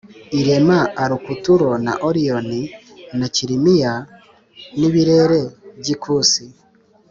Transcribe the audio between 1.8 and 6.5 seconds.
na oriyoni na kilimiya, n’ibirere by’ikusi